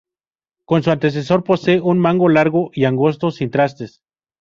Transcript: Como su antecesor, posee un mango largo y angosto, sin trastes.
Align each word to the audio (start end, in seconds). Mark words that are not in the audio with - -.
Como 0.65 0.81
su 0.81 0.89
antecesor, 0.89 1.43
posee 1.43 1.79
un 1.79 1.99
mango 1.99 2.27
largo 2.27 2.71
y 2.73 2.85
angosto, 2.85 3.29
sin 3.29 3.51
trastes. 3.51 4.01